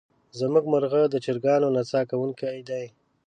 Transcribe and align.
زمونږ 0.39 0.65
مرغه 0.73 1.01
د 1.09 1.15
چرګانو 1.25 1.67
نڅا 1.75 2.01
کوونکې 2.09 2.59
دی. 2.69 2.85